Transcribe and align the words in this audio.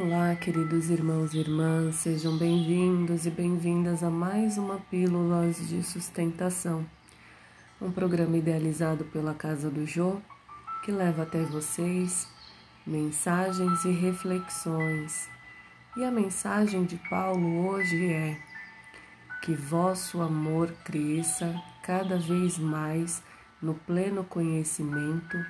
Olá, 0.00 0.32
queridos 0.36 0.90
irmãos 0.90 1.34
e 1.34 1.38
irmãs, 1.38 1.96
sejam 1.96 2.38
bem-vindos 2.38 3.26
e 3.26 3.30
bem-vindas 3.30 4.04
a 4.04 4.08
mais 4.08 4.56
uma 4.56 4.78
Pílulas 4.78 5.56
de 5.68 5.82
Sustentação, 5.82 6.86
um 7.82 7.90
programa 7.90 8.36
idealizado 8.36 9.04
pela 9.06 9.34
Casa 9.34 9.68
do 9.68 9.84
Jô 9.84 10.18
que 10.84 10.92
leva 10.92 11.24
até 11.24 11.42
vocês 11.42 12.28
mensagens 12.86 13.84
e 13.84 13.90
reflexões. 13.90 15.28
E 15.96 16.04
a 16.04 16.12
mensagem 16.12 16.84
de 16.84 16.96
Paulo 17.10 17.66
hoje 17.66 18.12
é: 18.12 18.40
que 19.42 19.52
vosso 19.52 20.22
amor 20.22 20.70
cresça 20.84 21.60
cada 21.82 22.18
vez 22.18 22.56
mais 22.56 23.20
no 23.60 23.74
pleno 23.74 24.22
conhecimento 24.22 25.44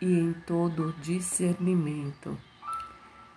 e 0.00 0.06
em 0.06 0.32
todo 0.46 0.94
discernimento. 1.02 2.38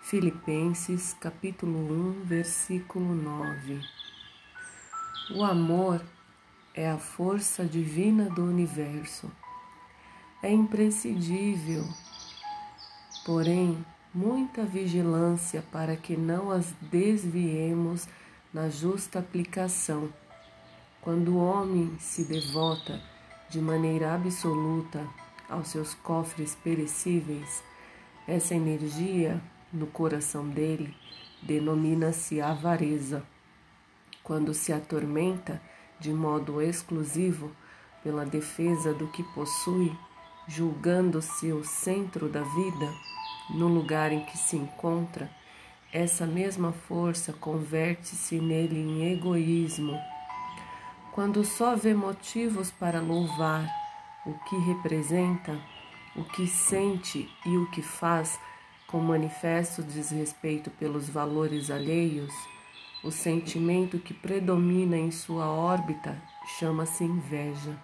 Filipenses 0.01 1.15
capítulo 1.21 2.19
1, 2.19 2.23
versículo 2.25 3.15
9. 3.15 3.79
O 5.35 5.43
amor 5.43 6.03
é 6.73 6.89
a 6.89 6.97
força 6.97 7.63
divina 7.63 8.29
do 8.29 8.43
universo. 8.43 9.31
É 10.43 10.51
imprescindível, 10.51 11.85
porém, 13.25 13.77
muita 14.13 14.65
vigilância 14.65 15.63
para 15.71 15.95
que 15.95 16.17
não 16.17 16.51
as 16.51 16.73
desviemos 16.91 18.05
na 18.53 18.69
justa 18.69 19.19
aplicação. 19.19 20.11
Quando 20.99 21.35
o 21.35 21.45
homem 21.45 21.95
se 21.99 22.25
devota 22.25 23.01
de 23.49 23.61
maneira 23.61 24.13
absoluta 24.13 25.07
aos 25.47 25.69
seus 25.69 25.93
cofres 25.93 26.53
perecíveis, 26.55 27.63
essa 28.27 28.53
energia 28.53 29.41
no 29.71 29.87
coração 29.87 30.47
dele 30.47 30.95
denomina-se 31.41 32.39
avareza. 32.39 33.23
Quando 34.23 34.53
se 34.53 34.71
atormenta 34.71 35.61
de 35.99 36.13
modo 36.13 36.61
exclusivo 36.61 37.51
pela 38.03 38.25
defesa 38.25 38.93
do 38.93 39.07
que 39.07 39.23
possui, 39.23 39.95
julgando-se 40.47 41.51
o 41.51 41.63
centro 41.63 42.27
da 42.27 42.41
vida, 42.41 42.93
no 43.49 43.67
lugar 43.67 44.11
em 44.11 44.25
que 44.25 44.37
se 44.37 44.55
encontra, 44.55 45.29
essa 45.91 46.25
mesma 46.25 46.71
força 46.71 47.33
converte-se 47.33 48.39
nele 48.39 48.79
em 48.79 49.11
egoísmo. 49.11 49.99
Quando 51.11 51.43
só 51.43 51.75
vê 51.75 51.93
motivos 51.93 52.71
para 52.71 53.01
louvar 53.01 53.67
o 54.25 54.33
que 54.45 54.57
representa, 54.59 55.59
o 56.15 56.23
que 56.23 56.47
sente 56.47 57.29
e 57.45 57.57
o 57.57 57.69
que 57.71 57.81
faz, 57.81 58.39
com 58.91 58.99
manifesto 58.99 59.81
desrespeito 59.81 60.69
pelos 60.71 61.09
valores 61.09 61.71
alheios, 61.71 62.33
o 63.03 63.09
sentimento 63.09 63.97
que 63.97 64.13
predomina 64.13 64.97
em 64.97 65.09
sua 65.09 65.47
órbita 65.47 66.21
chama-se 66.59 67.03
inveja. 67.03 67.75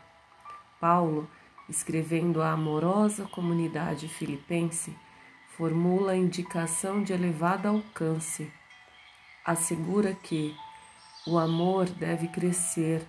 Paulo, 0.80 1.28
escrevendo 1.70 2.42
à 2.42 2.52
amorosa 2.52 3.26
comunidade 3.26 4.08
filipense, 4.08 4.94
formula 5.58 6.16
indicação 6.16 7.02
de 7.02 7.14
elevado 7.14 7.68
alcance. 7.68 8.52
Assegura 9.44 10.14
que 10.14 10.54
o 11.26 11.38
amor 11.38 11.86
deve 11.90 12.28
crescer 12.28 13.02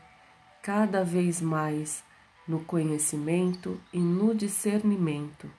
cada 0.63 1.05
vez 1.05 1.43
mais 1.43 2.03
no 2.47 2.61
conhecimento 2.61 3.79
e 3.93 3.99
no 3.99 4.35
discernimento, 4.35 5.51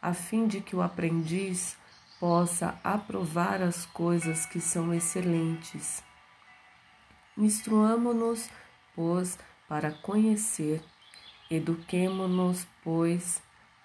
a 0.00 0.14
fim 0.14 0.46
de 0.46 0.60
que 0.60 0.76
o 0.76 0.82
aprendiz 0.82 1.76
possa 2.18 2.78
aprovar 2.82 3.62
as 3.62 3.86
coisas 3.86 4.46
que 4.46 4.60
são 4.60 4.92
excelentes. 4.92 6.02
Instruamo-nos, 7.36 8.48
pois, 8.94 9.38
para 9.68 9.90
conhecer, 9.90 10.82
eduquemo-nos, 11.50 12.66
pois, 12.82 13.42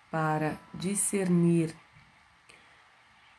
para 0.09 0.58
discernir. 0.74 1.75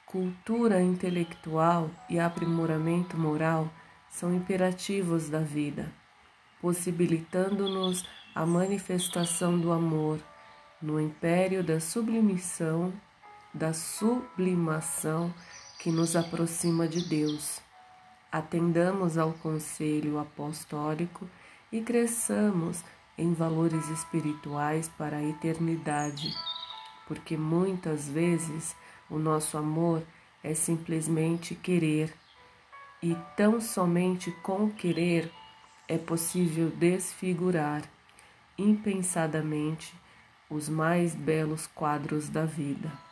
Cultura 0.04 0.82
intelectual 0.82 1.90
e 2.08 2.18
aprimoramento 2.18 3.16
moral 3.16 3.70
são 4.10 4.34
imperativos 4.34 5.30
da 5.30 5.40
vida, 5.40 5.90
possibilitando-nos 6.60 8.04
a 8.34 8.44
manifestação 8.44 9.58
do 9.58 9.72
amor 9.72 10.18
no 10.82 11.00
império 11.00 11.62
da 11.62 11.80
sublimissão 11.80 12.92
da 13.52 13.72
sublimação 13.72 15.32
que 15.78 15.90
nos 15.90 16.16
aproxima 16.16 16.86
de 16.86 17.08
Deus. 17.08 17.60
Atendamos 18.30 19.18
ao 19.18 19.32
conselho 19.32 20.18
apostólico 20.18 21.28
e 21.70 21.80
cresçamos 21.80 22.82
em 23.18 23.34
valores 23.34 23.88
espirituais 23.88 24.88
para 24.96 25.18
a 25.18 25.22
eternidade, 25.22 26.34
porque 27.06 27.36
muitas 27.36 28.08
vezes 28.08 28.74
o 29.10 29.18
nosso 29.18 29.58
amor 29.58 30.02
é 30.42 30.54
simplesmente 30.54 31.54
querer, 31.54 32.14
e 33.02 33.16
tão 33.36 33.60
somente 33.60 34.30
com 34.42 34.70
querer 34.70 35.30
é 35.88 35.98
possível 35.98 36.70
desfigurar 36.70 37.82
impensadamente 38.56 39.94
os 40.48 40.68
mais 40.68 41.14
belos 41.14 41.66
quadros 41.66 42.28
da 42.28 42.44
vida. 42.44 43.11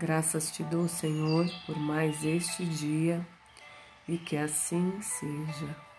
Graças 0.00 0.50
te 0.50 0.64
dou, 0.64 0.88
Senhor, 0.88 1.46
por 1.66 1.78
mais 1.78 2.24
este 2.24 2.64
dia 2.64 3.20
e 4.08 4.16
que 4.16 4.34
assim 4.34 4.98
seja. 5.02 5.89